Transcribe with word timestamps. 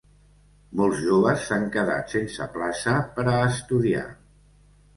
Molts 0.79 1.01
joves 1.01 1.43
s’han 1.49 1.67
quedat 1.75 2.15
sense 2.17 2.49
plaça 2.57 2.97
per 3.21 3.29
a 3.35 3.39
estudiar. 3.53 4.05